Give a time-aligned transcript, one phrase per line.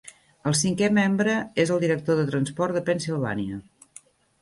[0.51, 3.65] El cinquè membre és el Director de Transport de Pennsilvània.